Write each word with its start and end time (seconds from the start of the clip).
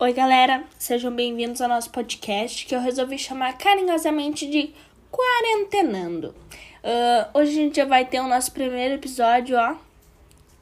Oi, 0.00 0.12
galera, 0.12 0.62
sejam 0.78 1.10
bem-vindos 1.10 1.60
ao 1.60 1.68
nosso 1.68 1.90
podcast 1.90 2.64
que 2.64 2.72
eu 2.72 2.80
resolvi 2.80 3.18
chamar 3.18 3.58
carinhosamente 3.58 4.48
de 4.48 4.72
Quarentenando. 5.10 6.28
Uh, 6.84 7.36
hoje 7.36 7.50
a 7.50 7.54
gente 7.54 7.76
já 7.78 7.84
vai 7.84 8.04
ter 8.04 8.20
o 8.20 8.28
nosso 8.28 8.52
primeiro 8.52 8.94
episódio, 8.94 9.58
ó, 9.58 9.74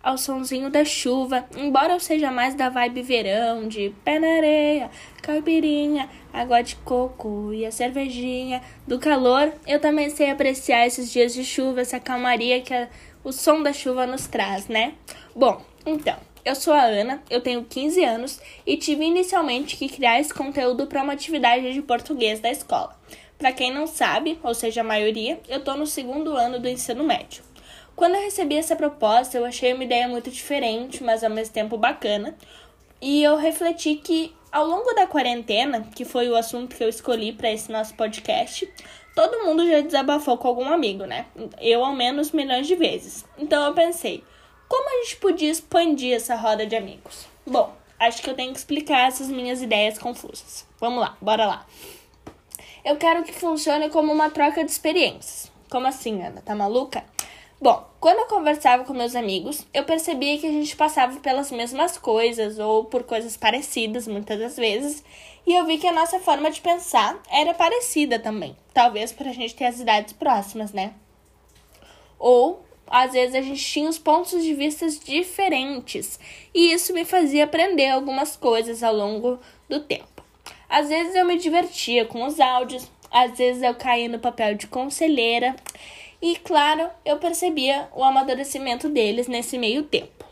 ao 0.03 0.17
sonzinho 0.17 0.71
da 0.71 0.87
chuva. 0.87 1.45
Embora 1.55 1.93
eu 1.93 2.01
seja 2.01 2.31
mais 2.31 2.55
da 2.55 2.71
vibe 2.71 3.03
verão, 3.03 3.69
de 3.69 3.93
pé 4.03 4.19
na 4.19 4.39
areia, 4.39 4.91
caipirinha, 5.21 6.09
água 6.33 6.63
de 6.63 6.75
coco 6.77 7.53
e 7.53 7.67
a 7.67 7.71
cervejinha, 7.71 8.63
do 8.87 8.99
calor, 8.99 9.53
eu 9.67 9.79
também 9.79 10.09
sei 10.09 10.31
apreciar 10.31 10.87
esses 10.87 11.13
dias 11.13 11.35
de 11.35 11.45
chuva, 11.45 11.83
essa 11.83 12.01
calmaria 12.01 12.63
que 12.63 12.73
a, 12.73 12.89
o 13.23 13.31
som 13.33 13.63
da 13.63 13.75
chuva 13.75 14.07
nos 14.07 14.27
traz, 14.27 14.67
né? 14.67 14.95
Bom, 15.35 15.61
então. 15.85 16.17
Eu 16.47 16.55
sou 16.55 16.73
a 16.73 16.85
Ana, 16.85 17.21
eu 17.29 17.41
tenho 17.41 17.65
15 17.65 18.05
anos 18.05 18.41
e 18.65 18.77
tive 18.77 19.05
inicialmente 19.05 19.77
que 19.77 19.89
criar 19.89 20.21
esse 20.21 20.33
conteúdo 20.33 20.87
para 20.87 21.03
uma 21.03 21.13
atividade 21.13 21.73
de 21.73 21.83
português 21.83 22.39
da 22.39 22.49
escola. 22.49 22.97
Para 23.37 23.51
quem 23.51 23.75
não 23.75 23.85
sabe, 23.85 24.39
ou 24.45 24.55
seja, 24.55 24.81
a 24.81 24.85
maioria, 24.85 25.41
eu 25.49 25.59
estou 25.59 25.77
no 25.77 25.89
segundo 25.89 26.37
ano 26.37 26.61
do 26.61 26.69
ensino 26.69 27.03
médio. 27.03 27.43
Quando 27.97 28.15
eu 28.15 28.21
recebi 28.21 28.55
essa 28.55 28.77
proposta, 28.77 29.37
eu 29.37 29.45
achei 29.45 29.73
uma 29.73 29.83
ideia 29.83 30.07
muito 30.07 30.31
diferente, 30.31 31.03
mas 31.03 31.25
ao 31.25 31.31
mesmo 31.31 31.53
tempo 31.53 31.77
bacana, 31.77 32.37
e 33.03 33.25
eu 33.25 33.35
refleti 33.35 33.97
que 33.97 34.33
ao 34.53 34.69
longo 34.69 34.95
da 34.95 35.05
quarentena, 35.05 35.89
que 35.97 36.05
foi 36.05 36.29
o 36.29 36.37
assunto 36.37 36.77
que 36.77 36.85
eu 36.85 36.89
escolhi 36.89 37.33
para 37.33 37.51
esse 37.51 37.73
nosso 37.73 37.93
podcast, 37.97 38.73
todo 39.17 39.45
mundo 39.45 39.69
já 39.69 39.81
desabafou 39.81 40.39
com 40.39 40.47
algum 40.47 40.69
amigo, 40.73 41.07
né? 41.07 41.27
Eu 41.61 41.85
ao 41.85 41.93
menos 41.93 42.31
milhões 42.31 42.69
de 42.69 42.77
vezes. 42.77 43.25
Então 43.37 43.67
eu 43.67 43.75
pensei, 43.75 44.23
como 44.69 44.89
a 44.89 45.05
gente 45.05 45.17
podia 45.17 45.51
expandir 45.51 46.15
essa 46.15 46.35
roda 46.35 46.67
de 46.67 46.77
amigos? 46.77 47.27
Bom, 47.47 47.75
acho 47.99 48.23
que 48.23 48.31
eu 48.31 48.35
tenho 48.35 48.53
que 48.53 48.59
explicar 48.59 49.09
essas 49.09 49.29
minhas 49.29 49.63
ideias 49.63 49.99
confusas. 49.99 50.67
Vamos 50.81 51.01
lá, 51.01 51.17
bora 51.21 51.47
lá. 51.47 51.67
Eu 52.85 52.97
quero 52.97 53.25
que 53.25 53.33
funcione 53.33 53.91
como 53.91 54.13
uma 54.13 54.31
troca 54.31 54.65
de 54.65 54.71
experiências. 54.71 55.51
Como 55.71 55.87
assim, 55.87 56.23
Ana? 56.23 56.41
Tá 56.41 56.55
maluca? 56.55 57.05
Bom, 57.61 57.89
quando 57.99 58.19
eu 58.19 58.27
conversava 58.27 58.85
com 58.85 58.93
meus 58.93 59.17
amigos, 59.17 59.67
eu 59.73 59.83
percebia 59.85 60.39
que 60.39 60.47
a 60.47 60.53
gente 60.53 60.77
passava 60.77 61.19
pelas 61.21 61.51
mesmas 61.51 61.97
coisas 61.97 62.59
ou 62.59 62.85
por 62.85 63.03
coisas 63.05 63.35
parecidas 63.35 64.07
muitas 64.07 64.39
das 64.39 64.57
vezes, 64.57 65.03
e 65.47 65.55
eu 65.55 65.65
vi 65.65 65.79
que 65.79 65.87
a 65.87 65.93
nossa 65.93 66.21
forma 66.21 66.51
de 66.51 66.61
pensar 66.61 67.19
era 67.31 67.55
parecida 67.55 68.19
também. 68.19 68.55
Talvez 68.75 69.11
por 69.11 69.27
a 69.27 69.33
gente 69.33 69.55
ter 69.55 69.65
as 69.65 69.81
idades 69.81 70.13
próximas, 70.13 70.73
né? 70.73 70.93
Ou 72.19 72.66
às 72.89 73.13
vezes 73.13 73.35
a 73.35 73.41
gente 73.41 73.65
tinha 73.65 73.89
os 73.89 73.99
pontos 73.99 74.43
de 74.43 74.55
vista 74.55 74.87
diferentes. 74.89 76.19
E 76.55 76.73
isso 76.73 76.93
me 76.93 77.05
fazia 77.05 77.45
aprender 77.45 77.89
algumas 77.89 78.37
coisas 78.37 78.83
ao 78.83 78.95
longo 78.95 79.39
do 79.69 79.81
tempo. 79.81 80.25
Às 80.69 80.89
vezes 80.89 81.15
eu 81.15 81.25
me 81.25 81.39
divertia 81.39 82.05
com 82.05 82.25
os 82.25 82.41
áudios, 82.41 82.91
às 83.11 83.37
vezes 83.37 83.63
eu 83.63 83.75
caía 83.75 84.09
no 84.09 84.19
papel 84.19 84.55
de 84.55 84.67
conselheira. 84.67 85.55
E, 86.21 86.37
claro, 86.37 86.89
eu 87.05 87.19
percebia 87.19 87.89
o 87.95 88.03
amadurecimento 88.03 88.89
deles 88.89 89.29
nesse 89.29 89.59
meio 89.59 89.83
tempo. 89.83 90.25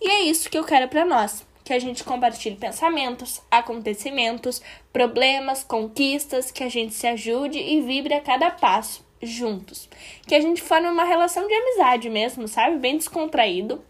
E 0.00 0.08
é 0.08 0.22
isso 0.22 0.50
que 0.50 0.58
eu 0.58 0.64
quero 0.64 0.88
para 0.88 1.04
nós, 1.04 1.46
que 1.64 1.72
a 1.72 1.78
gente 1.78 2.02
compartilhe 2.02 2.56
pensamentos, 2.56 3.40
acontecimentos, 3.50 4.60
problemas, 4.92 5.62
conquistas, 5.62 6.50
que 6.50 6.64
a 6.64 6.68
gente 6.68 6.94
se 6.94 7.06
ajude 7.06 7.58
e 7.58 7.80
vibre 7.80 8.14
a 8.14 8.20
cada 8.20 8.50
passo 8.50 9.08
juntos. 9.22 9.88
Que 10.26 10.34
a 10.34 10.40
gente 10.40 10.62
forme 10.62 10.88
uma 10.88 11.04
relação 11.04 11.46
de 11.46 11.54
amizade 11.54 12.08
mesmo, 12.08 12.48
sabe? 12.48 12.78
Bem 12.78 12.96
descontraído. 12.96 13.82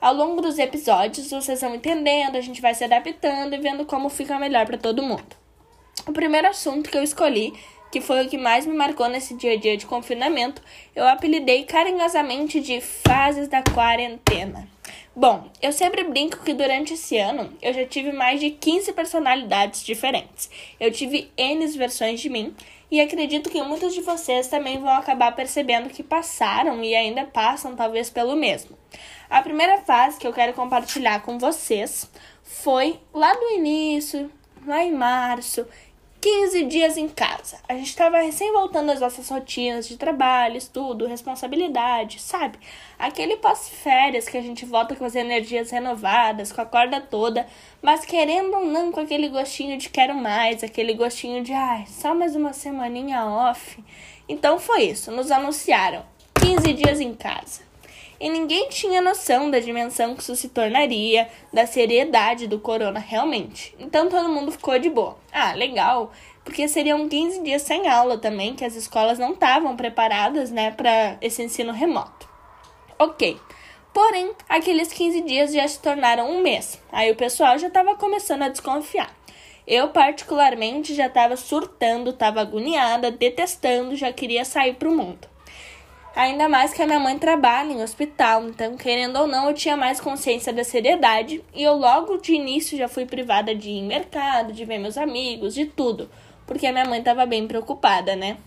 Ao 0.00 0.14
longo 0.14 0.42
dos 0.42 0.58
episódios, 0.58 1.30
vocês 1.30 1.60
vão 1.60 1.74
entendendo, 1.74 2.36
a 2.36 2.40
gente 2.40 2.60
vai 2.60 2.74
se 2.74 2.84
adaptando 2.84 3.54
e 3.54 3.58
vendo 3.58 3.86
como 3.86 4.08
fica 4.08 4.38
melhor 4.38 4.66
para 4.66 4.76
todo 4.76 5.02
mundo. 5.02 5.36
O 6.06 6.12
primeiro 6.12 6.48
assunto 6.48 6.90
que 6.90 6.96
eu 6.96 7.02
escolhi, 7.02 7.52
que 7.90 8.00
foi 8.00 8.24
o 8.24 8.28
que 8.28 8.36
mais 8.36 8.66
me 8.66 8.76
marcou 8.76 9.08
nesse 9.08 9.34
dia 9.34 9.52
a 9.52 9.56
dia 9.56 9.76
de 9.76 9.86
confinamento, 9.86 10.60
eu 10.94 11.06
apelidei 11.06 11.64
carinhosamente 11.64 12.60
de 12.60 12.80
fases 12.80 13.48
da 13.48 13.62
quarentena. 13.62 14.68
Bom, 15.18 15.48
eu 15.62 15.72
sempre 15.72 16.04
brinco 16.04 16.44
que 16.44 16.52
durante 16.52 16.92
esse 16.92 17.16
ano 17.16 17.50
eu 17.62 17.72
já 17.72 17.86
tive 17.86 18.12
mais 18.12 18.38
de 18.38 18.50
15 18.50 18.92
personalidades 18.92 19.82
diferentes. 19.82 20.50
Eu 20.78 20.92
tive 20.92 21.32
N 21.38 21.66
versões 21.68 22.20
de 22.20 22.28
mim 22.28 22.54
e 22.90 23.00
acredito 23.00 23.48
que 23.48 23.62
muitos 23.62 23.94
de 23.94 24.02
vocês 24.02 24.46
também 24.48 24.78
vão 24.78 24.90
acabar 24.90 25.34
percebendo 25.34 25.88
que 25.88 26.02
passaram 26.02 26.84
e 26.84 26.94
ainda 26.94 27.24
passam, 27.24 27.74
talvez, 27.74 28.10
pelo 28.10 28.36
mesmo. 28.36 28.76
A 29.30 29.40
primeira 29.40 29.78
fase 29.78 30.18
que 30.18 30.26
eu 30.26 30.34
quero 30.34 30.52
compartilhar 30.52 31.22
com 31.22 31.38
vocês 31.38 32.10
foi 32.42 33.00
lá 33.14 33.32
do 33.32 33.52
início, 33.52 34.30
lá 34.66 34.84
em 34.84 34.92
março, 34.92 35.66
15 36.26 36.64
dias 36.64 36.96
em 36.96 37.06
casa. 37.06 37.56
A 37.68 37.74
gente 37.74 37.86
estava 37.86 38.18
recém 38.18 38.52
voltando 38.52 38.90
às 38.90 38.98
nossas 38.98 39.28
rotinas 39.28 39.86
de 39.86 39.96
trabalho, 39.96 40.56
estudo, 40.56 41.06
responsabilidade, 41.06 42.20
sabe? 42.20 42.58
Aquele 42.98 43.36
pós-férias 43.36 44.28
que 44.28 44.36
a 44.36 44.42
gente 44.42 44.66
volta 44.66 44.96
com 44.96 45.04
as 45.04 45.14
energias 45.14 45.70
renovadas, 45.70 46.50
com 46.50 46.60
a 46.60 46.66
corda 46.66 47.00
toda, 47.00 47.46
mas 47.80 48.04
querendo 48.04 48.56
ou 48.56 48.64
não 48.64 48.90
com 48.90 48.98
aquele 48.98 49.28
gostinho 49.28 49.78
de 49.78 49.88
quero 49.88 50.16
mais, 50.16 50.64
aquele 50.64 50.94
gostinho 50.94 51.44
de 51.44 51.52
ai, 51.52 51.86
só 51.86 52.12
mais 52.12 52.34
uma 52.34 52.52
semaninha 52.52 53.24
off. 53.24 53.78
Então 54.28 54.58
foi 54.58 54.82
isso, 54.82 55.12
nos 55.12 55.30
anunciaram 55.30 56.04
15 56.40 56.72
dias 56.72 57.00
em 57.00 57.14
casa 57.14 57.65
e 58.20 58.28
ninguém 58.28 58.68
tinha 58.68 59.00
noção 59.00 59.50
da 59.50 59.58
dimensão 59.58 60.14
que 60.14 60.22
isso 60.22 60.36
se 60.36 60.48
tornaria, 60.48 61.28
da 61.52 61.66
seriedade 61.66 62.46
do 62.46 62.58
corona 62.58 62.98
realmente. 62.98 63.74
Então 63.78 64.08
todo 64.08 64.28
mundo 64.28 64.52
ficou 64.52 64.78
de 64.78 64.88
boa. 64.88 65.16
Ah, 65.32 65.52
legal, 65.52 66.12
porque 66.44 66.68
seriam 66.68 67.08
15 67.08 67.42
dias 67.42 67.62
sem 67.62 67.88
aula 67.88 68.18
também, 68.18 68.54
que 68.54 68.64
as 68.64 68.74
escolas 68.74 69.18
não 69.18 69.32
estavam 69.32 69.76
preparadas, 69.76 70.50
né, 70.50 70.70
para 70.70 71.16
esse 71.20 71.42
ensino 71.42 71.72
remoto. 71.72 72.28
OK. 72.98 73.36
Porém, 73.92 74.32
aqueles 74.48 74.92
15 74.92 75.22
dias 75.22 75.52
já 75.52 75.66
se 75.66 75.80
tornaram 75.80 76.30
um 76.30 76.42
mês. 76.42 76.80
Aí 76.92 77.10
o 77.10 77.16
pessoal 77.16 77.58
já 77.58 77.66
estava 77.66 77.96
começando 77.96 78.42
a 78.42 78.48
desconfiar. 78.48 79.10
Eu, 79.66 79.88
particularmente, 79.88 80.94
já 80.94 81.06
estava 81.06 81.36
surtando, 81.36 82.10
estava 82.10 82.40
agoniada, 82.40 83.10
detestando, 83.10 83.96
já 83.96 84.12
queria 84.12 84.44
sair 84.44 84.74
para 84.74 84.88
o 84.88 84.94
mundo. 84.94 85.26
Ainda 86.16 86.48
mais 86.48 86.72
que 86.72 86.80
a 86.80 86.86
minha 86.86 86.98
mãe 86.98 87.18
trabalha 87.18 87.70
em 87.70 87.82
hospital, 87.82 88.44
então, 88.44 88.74
querendo 88.74 89.16
ou 89.18 89.26
não, 89.26 89.48
eu 89.48 89.54
tinha 89.54 89.76
mais 89.76 90.00
consciência 90.00 90.50
da 90.50 90.64
seriedade 90.64 91.44
e 91.54 91.62
eu 91.62 91.74
logo 91.74 92.16
de 92.16 92.32
início 92.32 92.78
já 92.78 92.88
fui 92.88 93.04
privada 93.04 93.54
de 93.54 93.68
ir 93.68 93.80
em 93.80 93.86
mercado, 93.86 94.50
de 94.50 94.64
ver 94.64 94.78
meus 94.78 94.96
amigos, 94.96 95.52
de 95.52 95.66
tudo, 95.66 96.10
porque 96.46 96.66
a 96.66 96.72
minha 96.72 96.86
mãe 96.86 97.00
estava 97.00 97.26
bem 97.26 97.46
preocupada, 97.46 98.16
né? 98.16 98.38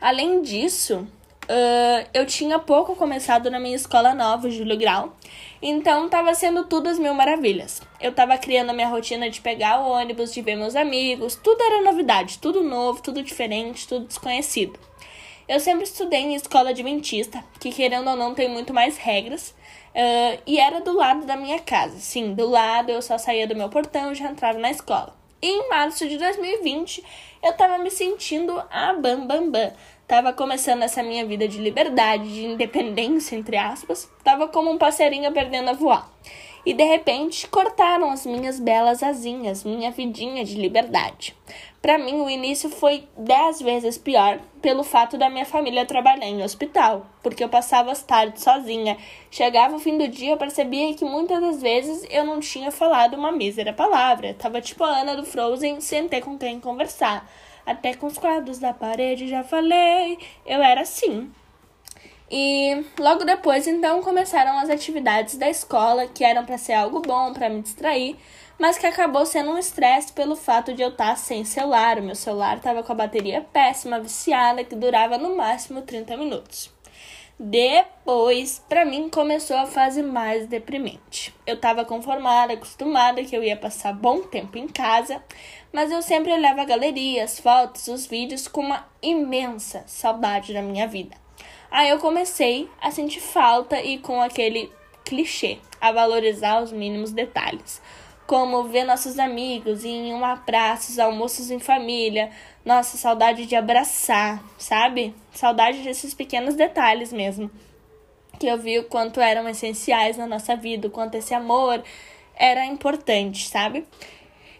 Além 0.00 0.40
disso, 0.40 0.98
uh, 1.00 2.08
eu 2.14 2.24
tinha 2.26 2.60
pouco 2.60 2.94
começado 2.94 3.50
na 3.50 3.58
minha 3.58 3.74
escola 3.74 4.14
nova, 4.14 4.48
Júlio 4.48 4.78
Grau, 4.78 5.16
então 5.60 6.04
estava 6.04 6.32
sendo 6.32 6.62
tudo 6.66 6.88
as 6.88 6.96
mil 6.96 7.12
maravilhas. 7.12 7.82
Eu 8.00 8.10
estava 8.10 8.38
criando 8.38 8.70
a 8.70 8.72
minha 8.72 8.88
rotina 8.88 9.28
de 9.28 9.40
pegar 9.40 9.80
o 9.80 9.90
ônibus, 9.90 10.32
de 10.32 10.40
ver 10.40 10.54
meus 10.54 10.76
amigos, 10.76 11.34
tudo 11.34 11.60
era 11.60 11.82
novidade, 11.82 12.38
tudo 12.38 12.62
novo, 12.62 13.02
tudo 13.02 13.20
diferente, 13.20 13.88
tudo 13.88 14.06
desconhecido. 14.06 14.78
Eu 15.48 15.58
sempre 15.60 15.84
estudei 15.84 16.20
em 16.20 16.34
escola 16.34 16.70
adventista, 16.70 17.42
que 17.58 17.72
querendo 17.72 18.08
ou 18.08 18.16
não 18.16 18.34
tem 18.34 18.48
muito 18.48 18.72
mais 18.72 18.96
regras, 18.96 19.50
uh, 19.50 20.42
e 20.46 20.58
era 20.58 20.80
do 20.80 20.94
lado 20.94 21.26
da 21.26 21.36
minha 21.36 21.58
casa. 21.58 21.98
Sim, 21.98 22.34
do 22.34 22.48
lado, 22.48 22.90
eu 22.90 23.02
só 23.02 23.18
saía 23.18 23.46
do 23.46 23.56
meu 23.56 23.68
portão 23.68 24.12
e 24.12 24.14
já 24.14 24.30
entrava 24.30 24.58
na 24.58 24.70
escola. 24.70 25.14
E 25.40 25.46
em 25.46 25.68
março 25.68 26.08
de 26.08 26.16
2020, 26.18 27.04
eu 27.42 27.52
tava 27.54 27.76
me 27.78 27.90
sentindo 27.90 28.62
a 28.70 28.92
bam 28.92 29.26
bam 29.26 29.50
bam. 29.50 29.72
Tava 30.06 30.32
começando 30.32 30.82
essa 30.82 31.02
minha 31.02 31.24
vida 31.26 31.48
de 31.48 31.58
liberdade, 31.58 32.32
de 32.32 32.44
independência, 32.44 33.34
entre 33.34 33.56
aspas. 33.56 34.08
Tava 34.22 34.46
como 34.46 34.70
um 34.70 34.78
passarinho 34.78 35.32
perdendo 35.32 35.70
a 35.70 35.72
voar. 35.72 36.08
E 36.64 36.72
de 36.72 36.84
repente 36.84 37.48
cortaram 37.48 38.10
as 38.10 38.24
minhas 38.24 38.60
belas 38.60 39.02
asinhas, 39.02 39.64
minha 39.64 39.90
vidinha 39.90 40.44
de 40.44 40.54
liberdade. 40.54 41.34
Para 41.82 41.98
mim, 41.98 42.20
o 42.20 42.30
início 42.30 42.70
foi 42.70 43.08
dez 43.18 43.60
vezes 43.60 43.98
pior 43.98 44.38
pelo 44.60 44.84
fato 44.84 45.18
da 45.18 45.28
minha 45.28 45.44
família 45.44 45.84
trabalhar 45.84 46.28
em 46.28 46.40
hospital, 46.40 47.04
porque 47.20 47.42
eu 47.42 47.48
passava 47.48 47.90
as 47.90 48.04
tardes 48.04 48.44
sozinha. 48.44 48.96
Chegava 49.28 49.74
o 49.74 49.80
fim 49.80 49.98
do 49.98 50.06
dia, 50.06 50.30
eu 50.30 50.36
percebia 50.36 50.94
que 50.94 51.04
muitas 51.04 51.40
das 51.40 51.60
vezes 51.60 52.06
eu 52.08 52.24
não 52.24 52.38
tinha 52.38 52.70
falado 52.70 53.14
uma 53.14 53.32
mísera 53.32 53.72
palavra. 53.72 54.32
Tava 54.34 54.60
tipo 54.60 54.84
a 54.84 55.00
Ana 55.00 55.16
do 55.16 55.26
Frozen, 55.26 55.80
sem 55.80 56.06
ter 56.06 56.20
com 56.20 56.38
quem 56.38 56.60
conversar. 56.60 57.28
Até 57.66 57.94
com 57.94 58.06
os 58.06 58.16
quadros 58.16 58.60
da 58.60 58.72
parede 58.72 59.26
já 59.26 59.42
falei. 59.42 60.18
Eu 60.46 60.62
era 60.62 60.82
assim. 60.82 61.32
E 62.34 62.82
logo 62.98 63.24
depois, 63.24 63.68
então, 63.68 64.00
começaram 64.00 64.58
as 64.58 64.70
atividades 64.70 65.36
da 65.36 65.50
escola, 65.50 66.06
que 66.06 66.24
eram 66.24 66.46
para 66.46 66.56
ser 66.56 66.72
algo 66.72 67.02
bom, 67.02 67.32
para 67.34 67.50
me 67.50 67.60
distrair 67.60 68.16
mas 68.62 68.78
que 68.78 68.86
acabou 68.86 69.26
sendo 69.26 69.50
um 69.50 69.58
estresse 69.58 70.12
pelo 70.12 70.36
fato 70.36 70.72
de 70.72 70.82
eu 70.82 70.90
estar 70.90 71.16
sem 71.16 71.44
celular. 71.44 71.98
O 71.98 72.02
meu 72.02 72.14
celular 72.14 72.58
estava 72.58 72.80
com 72.84 72.92
a 72.92 72.94
bateria 72.94 73.40
péssima, 73.40 73.98
viciada, 73.98 74.62
que 74.62 74.76
durava 74.76 75.18
no 75.18 75.36
máximo 75.36 75.82
30 75.82 76.16
minutos. 76.16 76.70
Depois, 77.40 78.64
para 78.68 78.84
mim, 78.84 79.08
começou 79.08 79.56
a 79.56 79.66
fase 79.66 80.00
mais 80.00 80.46
deprimente. 80.46 81.34
Eu 81.44 81.58
tava 81.58 81.84
conformada, 81.84 82.52
acostumada 82.52 83.24
que 83.24 83.36
eu 83.36 83.42
ia 83.42 83.56
passar 83.56 83.92
bom 83.92 84.20
tempo 84.22 84.56
em 84.56 84.68
casa, 84.68 85.20
mas 85.72 85.90
eu 85.90 86.00
sempre 86.00 86.32
olhava 86.32 86.62
a 86.62 86.66
galeria, 86.66 87.24
as 87.24 87.40
fotos, 87.40 87.88
os 87.88 88.06
vídeos 88.06 88.46
com 88.46 88.60
uma 88.60 88.86
imensa 89.02 89.82
saudade 89.88 90.52
da 90.54 90.62
minha 90.62 90.86
vida. 90.86 91.21
Aí 91.72 91.88
eu 91.90 91.98
comecei 91.98 92.68
a 92.80 92.92
sentir 92.92 93.20
falta 93.20 93.82
e 93.82 93.98
com 93.98 94.22
aquele 94.22 94.70
clichê, 95.04 95.58
a 95.80 95.90
valorizar 95.90 96.62
os 96.62 96.70
mínimos 96.70 97.10
detalhes 97.10 97.80
como 98.32 98.64
ver 98.64 98.84
nossos 98.84 99.18
amigos 99.18 99.84
em 99.84 100.10
uma 100.14 100.38
praça, 100.38 100.90
os 100.90 100.98
almoços 100.98 101.50
em 101.50 101.58
família. 101.58 102.30
Nossa, 102.64 102.96
saudade 102.96 103.44
de 103.44 103.54
abraçar, 103.54 104.42
sabe? 104.56 105.14
Saudade 105.32 105.82
desses 105.82 106.14
pequenos 106.14 106.54
detalhes 106.54 107.12
mesmo. 107.12 107.50
Que 108.38 108.46
eu 108.46 108.56
vi 108.56 108.78
o 108.78 108.84
quanto 108.84 109.20
eram 109.20 109.46
essenciais 109.48 110.16
na 110.16 110.26
nossa 110.26 110.56
vida, 110.56 110.88
o 110.88 110.90
quanto 110.90 111.16
esse 111.16 111.34
amor 111.34 111.82
era 112.34 112.64
importante, 112.64 113.48
sabe? 113.48 113.86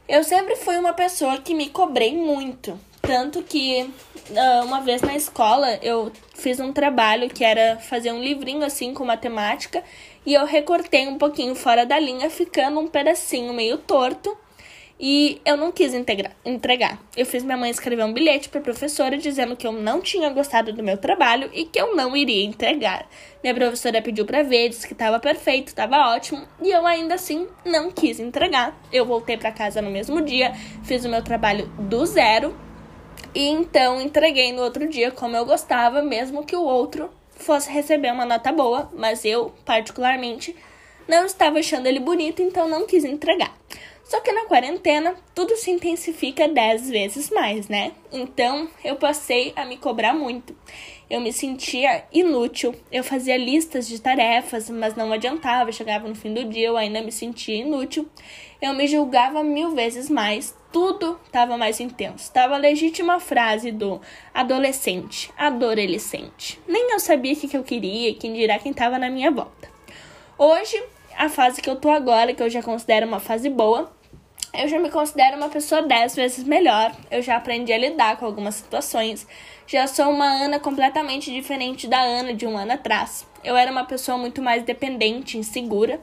Eu 0.06 0.22
sempre 0.22 0.54
fui 0.56 0.76
uma 0.76 0.92
pessoa 0.92 1.40
que 1.40 1.54
me 1.54 1.70
cobrei 1.70 2.14
muito. 2.14 2.78
Tanto 3.02 3.42
que 3.42 3.82
uh, 4.30 4.64
uma 4.64 4.80
vez 4.80 5.02
na 5.02 5.16
escola 5.16 5.76
eu 5.82 6.12
fiz 6.34 6.60
um 6.60 6.72
trabalho 6.72 7.28
que 7.28 7.44
era 7.44 7.76
fazer 7.78 8.12
um 8.12 8.22
livrinho 8.22 8.64
assim 8.64 8.94
com 8.94 9.04
matemática 9.04 9.82
e 10.24 10.32
eu 10.32 10.46
recortei 10.46 11.08
um 11.08 11.18
pouquinho 11.18 11.54
fora 11.56 11.84
da 11.84 11.98
linha, 11.98 12.30
ficando 12.30 12.78
um 12.78 12.86
pedacinho 12.86 13.52
meio 13.52 13.76
torto. 13.76 14.38
E 15.04 15.40
eu 15.44 15.56
não 15.56 15.72
quis 15.72 15.94
integrar, 15.94 16.30
entregar. 16.44 16.96
Eu 17.16 17.26
fiz 17.26 17.42
minha 17.42 17.56
mãe 17.56 17.70
escrever 17.70 18.04
um 18.04 18.12
bilhete 18.12 18.48
para 18.48 18.60
a 18.60 18.62
professora 18.62 19.18
dizendo 19.18 19.56
que 19.56 19.66
eu 19.66 19.72
não 19.72 20.00
tinha 20.00 20.30
gostado 20.30 20.72
do 20.72 20.80
meu 20.80 20.96
trabalho 20.96 21.50
e 21.52 21.64
que 21.64 21.80
eu 21.80 21.96
não 21.96 22.16
iria 22.16 22.44
entregar. 22.44 23.08
Minha 23.42 23.52
professora 23.52 24.00
pediu 24.00 24.24
para 24.24 24.44
ver, 24.44 24.68
disse 24.68 24.86
que 24.86 24.92
estava 24.92 25.18
perfeito, 25.18 25.68
estava 25.68 26.14
ótimo, 26.14 26.46
e 26.62 26.70
eu 26.70 26.86
ainda 26.86 27.16
assim 27.16 27.48
não 27.64 27.90
quis 27.90 28.20
entregar. 28.20 28.80
Eu 28.92 29.04
voltei 29.04 29.36
para 29.36 29.50
casa 29.50 29.82
no 29.82 29.90
mesmo 29.90 30.22
dia, 30.22 30.52
fiz 30.84 31.04
o 31.04 31.08
meu 31.08 31.24
trabalho 31.24 31.66
do 31.80 32.06
zero 32.06 32.54
e 33.34 33.48
então 33.48 34.00
entreguei 34.00 34.52
no 34.52 34.62
outro 34.62 34.88
dia 34.88 35.10
como 35.10 35.36
eu 35.36 35.44
gostava, 35.44 36.02
mesmo 36.02 36.44
que 36.44 36.56
o 36.56 36.62
outro 36.62 37.10
fosse 37.34 37.70
receber 37.70 38.12
uma 38.12 38.24
nota 38.24 38.52
boa, 38.52 38.90
mas 38.94 39.24
eu, 39.24 39.52
particularmente, 39.64 40.54
não 41.08 41.26
estava 41.26 41.58
achando 41.58 41.86
ele 41.86 41.98
bonito, 41.98 42.42
então 42.42 42.68
não 42.68 42.86
quis 42.86 43.04
entregar. 43.04 43.52
Só 44.04 44.20
que 44.20 44.30
na 44.30 44.44
quarentena 44.44 45.16
tudo 45.34 45.56
se 45.56 45.70
intensifica 45.70 46.46
dez 46.46 46.90
vezes 46.90 47.30
mais, 47.30 47.68
né? 47.68 47.92
Então 48.12 48.68
eu 48.84 48.96
passei 48.96 49.54
a 49.56 49.64
me 49.64 49.78
cobrar 49.78 50.12
muito. 50.12 50.54
Eu 51.08 51.20
me 51.20 51.32
sentia 51.32 52.04
inútil. 52.12 52.74
Eu 52.90 53.02
fazia 53.02 53.36
listas 53.36 53.88
de 53.88 54.00
tarefas, 54.00 54.68
mas 54.68 54.94
não 54.94 55.12
adiantava. 55.12 55.72
Chegava 55.72 56.08
no 56.08 56.14
fim 56.14 56.34
do 56.34 56.44
dia, 56.44 56.68
eu 56.68 56.76
ainda 56.76 57.00
me 57.00 57.10
sentia 57.10 57.56
inútil. 57.56 58.06
Eu 58.60 58.74
me 58.74 58.86
julgava 58.86 59.42
mil 59.42 59.70
vezes 59.70 60.10
mais. 60.10 60.54
Tudo 60.72 61.20
estava 61.26 61.58
mais 61.58 61.78
intenso. 61.80 62.24
Estava 62.24 62.54
a 62.54 62.58
legítima 62.58 63.20
frase 63.20 63.70
do 63.70 64.00
adolescente, 64.32 65.30
adolescente. 65.36 66.58
Nem 66.66 66.92
eu 66.92 66.98
sabia 66.98 67.34
o 67.34 67.36
que 67.36 67.56
eu 67.56 67.62
queria, 67.62 68.14
quem 68.14 68.32
dirá 68.32 68.58
quem 68.58 68.72
estava 68.72 68.98
na 68.98 69.10
minha 69.10 69.30
volta. 69.30 69.70
Hoje 70.38 70.82
a 71.16 71.28
fase 71.28 71.60
que 71.60 71.68
eu 71.68 71.76
tô 71.76 71.90
agora, 71.90 72.32
que 72.32 72.42
eu 72.42 72.48
já 72.48 72.62
considero 72.62 73.06
uma 73.06 73.20
fase 73.20 73.50
boa, 73.50 73.92
eu 74.54 74.68
já 74.68 74.78
me 74.78 74.90
considero 74.90 75.36
uma 75.36 75.48
pessoa 75.48 75.82
dez 75.82 76.14
vezes 76.14 76.44
melhor. 76.44 76.94
Eu 77.10 77.22
já 77.22 77.36
aprendi 77.36 77.72
a 77.72 77.78
lidar 77.78 78.16
com 78.16 78.26
algumas 78.26 78.54
situações. 78.54 79.26
Já 79.66 79.86
sou 79.86 80.10
uma 80.10 80.26
Ana 80.26 80.58
completamente 80.58 81.30
diferente 81.32 81.86
da 81.86 82.00
Ana 82.00 82.34
de 82.34 82.46
um 82.46 82.56
ano 82.56 82.72
atrás. 82.72 83.26
Eu 83.42 83.56
era 83.56 83.70
uma 83.70 83.84
pessoa 83.84 84.18
muito 84.18 84.42
mais 84.42 84.62
dependente, 84.62 85.38
insegura. 85.38 86.00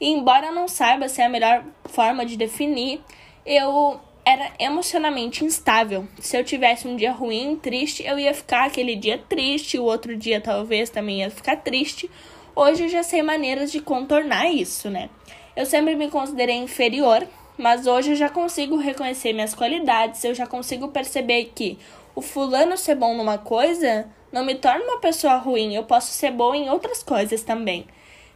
E 0.00 0.08
embora 0.08 0.46
eu 0.46 0.54
não 0.54 0.66
saiba 0.66 1.08
se 1.08 1.20
é 1.20 1.26
a 1.26 1.28
melhor 1.28 1.62
forma 1.84 2.24
de 2.24 2.36
definir, 2.36 3.02
eu 3.44 4.00
era 4.24 4.52
emocionalmente 4.58 5.44
instável. 5.44 6.06
Se 6.18 6.36
eu 6.36 6.44
tivesse 6.44 6.86
um 6.86 6.96
dia 6.96 7.12
ruim, 7.12 7.56
triste, 7.56 8.04
eu 8.04 8.18
ia 8.18 8.34
ficar 8.34 8.66
aquele 8.66 8.96
dia 8.96 9.18
triste, 9.18 9.78
o 9.78 9.84
outro 9.84 10.16
dia 10.16 10.40
talvez 10.40 10.90
também 10.90 11.20
ia 11.20 11.30
ficar 11.30 11.56
triste. 11.56 12.10
Hoje 12.54 12.84
eu 12.84 12.88
já 12.88 13.02
sei 13.02 13.22
maneiras 13.22 13.72
de 13.72 13.80
contornar 13.80 14.50
isso, 14.50 14.90
né? 14.90 15.08
Eu 15.56 15.66
sempre 15.66 15.96
me 15.96 16.08
considerei 16.08 16.56
inferior, 16.56 17.26
mas 17.56 17.86
hoje 17.86 18.12
eu 18.12 18.16
já 18.16 18.28
consigo 18.28 18.76
reconhecer 18.76 19.32
minhas 19.32 19.54
qualidades, 19.54 20.22
eu 20.24 20.34
já 20.34 20.46
consigo 20.46 20.88
perceber 20.88 21.52
que 21.54 21.78
o 22.14 22.20
fulano 22.20 22.76
ser 22.76 22.94
bom 22.94 23.16
numa 23.16 23.38
coisa 23.38 24.08
não 24.32 24.44
me 24.44 24.54
torna 24.54 24.84
uma 24.84 25.00
pessoa 25.00 25.36
ruim, 25.36 25.74
eu 25.74 25.84
posso 25.84 26.12
ser 26.12 26.30
bom 26.30 26.54
em 26.54 26.68
outras 26.68 27.02
coisas 27.02 27.42
também. 27.42 27.86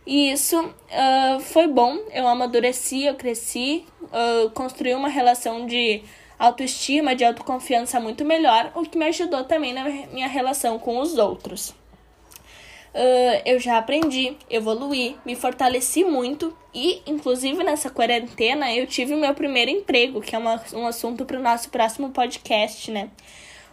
E 0.07 0.33
isso 0.33 0.61
uh, 0.61 1.41
foi 1.41 1.67
bom, 1.67 1.99
eu 2.13 2.27
amadureci, 2.27 3.05
eu 3.05 3.15
cresci, 3.15 3.87
uh, 4.03 4.51
construí 4.51 4.95
uma 4.95 5.09
relação 5.09 5.67
de 5.67 6.03
autoestima, 6.39 7.15
de 7.15 7.25
autoconfiança 7.25 7.99
muito 7.99 8.25
melhor, 8.25 8.71
o 8.75 8.83
que 8.83 8.99
me 8.99 9.07
ajudou 9.07 9.45
também 9.45 9.73
na 9.73 9.85
minha 9.85 10.29
relação 10.29 10.79
com 10.79 10.99
os 10.99 11.17
outros 11.17 11.75
uh, 12.95 13.43
eu 13.45 13.59
já 13.59 13.79
aprendi, 13.79 14.37
evoluí, 14.49 15.17
me 15.25 15.35
fortaleci 15.35 16.05
muito 16.05 16.57
e, 16.73 17.03
inclusive, 17.07 17.63
nessa 17.65 17.91
quarentena 17.91 18.73
eu 18.73 18.87
tive 18.87 19.15
o 19.15 19.19
meu 19.19 19.35
primeiro 19.35 19.71
emprego, 19.71 20.21
que 20.21 20.35
é 20.35 20.39
uma, 20.39 20.63
um 20.73 20.87
assunto 20.87 21.25
para 21.25 21.39
o 21.39 21.43
nosso 21.43 21.69
próximo 21.69 22.11
podcast, 22.11 22.91
né? 22.91 23.11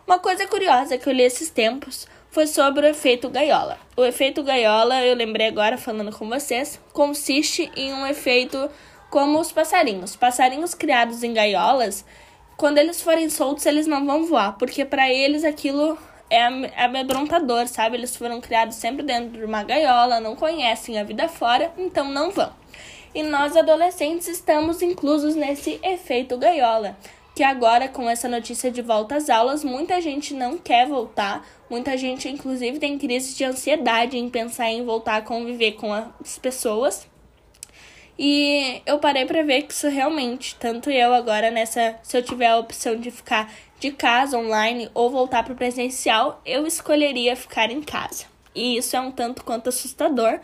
Uma 0.05 0.19
coisa 0.19 0.47
curiosa 0.47 0.97
que 0.97 1.07
eu 1.07 1.13
li 1.13 1.21
esses 1.21 1.49
tempos 1.49 2.07
foi 2.31 2.47
sobre 2.47 2.85
o 2.85 2.89
efeito 2.89 3.29
gaiola. 3.29 3.77
O 3.95 4.05
efeito 4.05 4.41
gaiola, 4.41 5.03
eu 5.03 5.15
lembrei 5.15 5.47
agora 5.47 5.77
falando 5.77 6.17
com 6.17 6.27
vocês, 6.27 6.79
consiste 6.93 7.69
em 7.75 7.93
um 7.93 8.07
efeito 8.07 8.69
como 9.09 9.37
os 9.37 9.51
passarinhos. 9.51 10.15
Passarinhos 10.15 10.73
criados 10.73 11.23
em 11.23 11.33
gaiolas, 11.33 12.05
quando 12.55 12.77
eles 12.77 13.01
forem 13.01 13.29
soltos, 13.29 13.65
eles 13.65 13.85
não 13.85 14.05
vão 14.05 14.25
voar, 14.25 14.57
porque 14.57 14.85
para 14.85 15.11
eles 15.11 15.43
aquilo 15.43 15.97
é 16.29 16.45
amedrontador, 16.85 17.67
sabe? 17.67 17.97
Eles 17.97 18.15
foram 18.15 18.39
criados 18.39 18.77
sempre 18.77 19.03
dentro 19.03 19.37
de 19.37 19.43
uma 19.43 19.63
gaiola, 19.63 20.21
não 20.21 20.33
conhecem 20.33 20.97
a 20.97 21.03
vida 21.03 21.27
fora, 21.27 21.73
então 21.77 22.07
não 22.07 22.31
vão. 22.31 22.53
E 23.13 23.23
nós 23.23 23.57
adolescentes 23.57 24.29
estamos 24.29 24.81
inclusos 24.81 25.35
nesse 25.35 25.81
efeito 25.83 26.37
gaiola, 26.37 26.95
que 27.33 27.43
agora 27.43 27.87
com 27.87 28.09
essa 28.09 28.27
notícia 28.27 28.69
de 28.69 28.81
volta 28.81 29.15
às 29.15 29.29
aulas, 29.29 29.63
muita 29.63 30.01
gente 30.01 30.33
não 30.33 30.57
quer 30.57 30.87
voltar, 30.87 31.45
muita 31.69 31.97
gente 31.97 32.27
inclusive 32.27 32.79
tem 32.79 32.97
crise 32.97 33.35
de 33.35 33.43
ansiedade 33.43 34.17
em 34.17 34.29
pensar 34.29 34.69
em 34.69 34.85
voltar 34.85 35.17
a 35.17 35.21
conviver 35.21 35.73
com 35.73 35.93
as 35.93 36.37
pessoas. 36.37 37.07
E 38.19 38.81
eu 38.85 38.99
parei 38.99 39.25
para 39.25 39.41
ver 39.43 39.63
que 39.63 39.73
isso 39.73 39.87
realmente, 39.87 40.55
tanto 40.59 40.91
eu 40.91 41.13
agora 41.13 41.49
nessa, 41.49 41.97
se 42.03 42.17
eu 42.17 42.21
tiver 42.21 42.47
a 42.47 42.57
opção 42.57 42.95
de 42.95 43.09
ficar 43.09 43.51
de 43.79 43.91
casa 43.91 44.37
online 44.37 44.89
ou 44.93 45.09
voltar 45.09 45.43
para 45.43 45.53
o 45.53 45.55
presencial, 45.55 46.39
eu 46.45 46.67
escolheria 46.67 47.35
ficar 47.35 47.71
em 47.71 47.81
casa. 47.81 48.25
E 48.53 48.77
isso 48.77 48.95
é 48.95 49.01
um 49.01 49.11
tanto 49.11 49.43
quanto 49.43 49.69
assustador, 49.69 50.39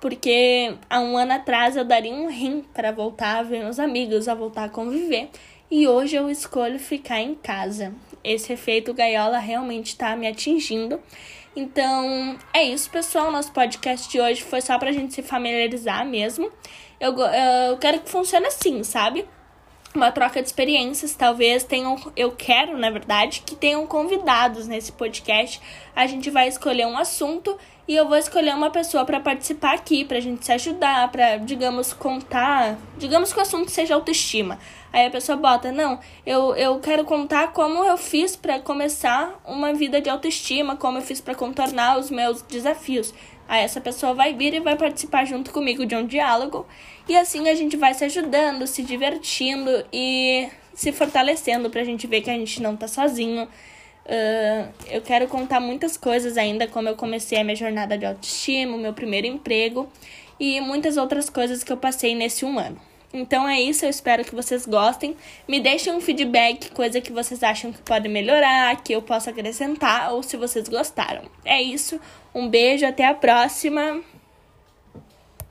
porque 0.00 0.74
há 0.90 0.98
um 0.98 1.16
ano 1.16 1.34
atrás 1.34 1.76
eu 1.76 1.84
daria 1.84 2.12
um 2.12 2.28
rim 2.28 2.64
para 2.74 2.90
voltar 2.90 3.38
a 3.38 3.42
ver 3.44 3.60
meus 3.60 3.78
amigos, 3.78 4.26
a 4.26 4.34
voltar 4.34 4.64
a 4.64 4.68
conviver, 4.68 5.30
e 5.72 5.88
hoje 5.88 6.16
eu 6.16 6.28
escolho 6.28 6.78
ficar 6.78 7.22
em 7.22 7.34
casa. 7.34 7.94
Esse 8.22 8.52
efeito 8.52 8.92
gaiola 8.92 9.38
realmente 9.38 9.86
está 9.86 10.14
me 10.14 10.28
atingindo. 10.28 11.00
Então, 11.56 12.38
é 12.52 12.62
isso, 12.62 12.90
pessoal. 12.90 13.32
Nosso 13.32 13.52
podcast 13.52 14.06
de 14.10 14.20
hoje 14.20 14.42
foi 14.42 14.60
só 14.60 14.78
para 14.78 14.90
a 14.90 14.92
gente 14.92 15.14
se 15.14 15.22
familiarizar 15.22 16.04
mesmo. 16.04 16.52
Eu, 17.00 17.18
eu 17.18 17.78
quero 17.78 18.00
que 18.00 18.10
funcione 18.10 18.48
assim, 18.48 18.84
sabe? 18.84 19.26
uma 19.94 20.10
troca 20.10 20.40
de 20.40 20.48
experiências. 20.48 21.14
Talvez 21.14 21.64
tenham, 21.64 21.96
eu 22.16 22.32
quero, 22.32 22.76
na 22.76 22.90
verdade, 22.90 23.42
que 23.44 23.54
tenham 23.54 23.86
convidados 23.86 24.66
nesse 24.66 24.92
podcast. 24.92 25.60
A 25.94 26.06
gente 26.06 26.30
vai 26.30 26.48
escolher 26.48 26.86
um 26.86 26.96
assunto 26.96 27.58
e 27.86 27.96
eu 27.96 28.08
vou 28.08 28.16
escolher 28.16 28.54
uma 28.54 28.70
pessoa 28.70 29.04
para 29.04 29.18
participar 29.18 29.74
aqui, 29.74 30.04
pra 30.04 30.20
gente 30.20 30.44
se 30.46 30.52
ajudar, 30.52 31.10
pra, 31.10 31.36
digamos, 31.36 31.92
contar. 31.92 32.78
Digamos 32.96 33.32
que 33.32 33.38
o 33.38 33.42
assunto 33.42 33.70
seja 33.70 33.94
autoestima. 33.94 34.58
Aí 34.92 35.06
a 35.06 35.10
pessoa 35.10 35.36
bota, 35.36 35.72
não, 35.72 35.98
eu, 36.24 36.54
eu 36.54 36.78
quero 36.78 37.04
contar 37.04 37.52
como 37.52 37.84
eu 37.84 37.96
fiz 37.96 38.36
para 38.36 38.60
começar 38.60 39.40
uma 39.44 39.72
vida 39.72 40.00
de 40.00 40.08
autoestima, 40.08 40.76
como 40.76 40.98
eu 40.98 41.02
fiz 41.02 41.20
para 41.20 41.34
contornar 41.34 41.98
os 41.98 42.10
meus 42.10 42.42
desafios. 42.42 43.12
Aí 43.48 43.64
essa 43.64 43.80
pessoa 43.80 44.14
vai 44.14 44.32
vir 44.32 44.54
e 44.54 44.60
vai 44.60 44.76
participar 44.76 45.24
junto 45.24 45.50
comigo 45.50 45.84
de 45.84 45.96
um 45.96 46.06
diálogo. 46.06 46.66
E 47.08 47.16
assim 47.16 47.48
a 47.48 47.54
gente 47.54 47.76
vai 47.76 47.94
se 47.94 48.04
ajudando, 48.04 48.66
se 48.66 48.82
divertindo 48.82 49.84
e 49.92 50.48
se 50.74 50.92
fortalecendo 50.92 51.68
pra 51.68 51.84
gente 51.84 52.06
ver 52.06 52.20
que 52.20 52.30
a 52.30 52.34
gente 52.34 52.62
não 52.62 52.76
tá 52.76 52.86
sozinho. 52.86 53.48
Eu 54.90 55.00
quero 55.02 55.28
contar 55.28 55.60
muitas 55.60 55.96
coisas 55.96 56.36
ainda, 56.36 56.66
como 56.66 56.88
eu 56.88 56.96
comecei 56.96 57.38
a 57.38 57.44
minha 57.44 57.56
jornada 57.56 57.96
de 57.96 58.04
autoestima, 58.04 58.76
meu 58.76 58.92
primeiro 58.92 59.26
emprego 59.26 59.88
e 60.38 60.60
muitas 60.60 60.96
outras 60.96 61.30
coisas 61.30 61.62
que 61.62 61.72
eu 61.72 61.76
passei 61.76 62.14
nesse 62.14 62.44
um 62.44 62.58
ano. 62.58 62.80
Então 63.14 63.46
é 63.46 63.60
isso, 63.60 63.84
eu 63.84 63.90
espero 63.90 64.24
que 64.24 64.34
vocês 64.34 64.64
gostem. 64.64 65.14
Me 65.46 65.60
deixem 65.60 65.92
um 65.92 66.00
feedback, 66.00 66.70
coisa 66.70 67.00
que 67.00 67.12
vocês 67.12 67.42
acham 67.42 67.70
que 67.70 67.82
pode 67.82 68.08
melhorar, 68.08 68.82
que 68.82 68.94
eu 68.94 69.02
possa 69.02 69.30
acrescentar, 69.30 70.12
ou 70.14 70.22
se 70.22 70.36
vocês 70.36 70.66
gostaram. 70.66 71.22
É 71.44 71.60
isso, 71.60 72.00
um 72.34 72.48
beijo, 72.48 72.86
até 72.86 73.04
a 73.04 73.12
próxima. 73.12 74.00